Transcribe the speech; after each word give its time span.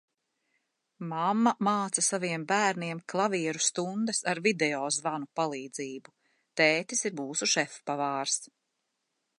Mamma 1.09 1.51
māca 1.67 2.03
saviem 2.05 2.45
bērniem 2.51 3.01
klavieru 3.13 3.61
stundas 3.67 4.23
ar 4.33 4.43
video 4.49 4.81
zvanu 4.97 5.31
palīdzību. 5.41 6.17
Tētis 6.63 7.07
ir 7.11 7.19
mūsu 7.23 7.53
šefpavārs. 7.57 8.43